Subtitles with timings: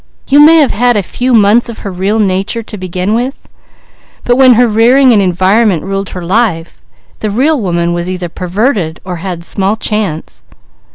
[0.27, 3.47] "You may have had a few months of her real nature to begin with,
[4.23, 6.81] but when her rearing and environment ruled her life,
[7.19, 10.41] the real woman was either perverted or had small chance.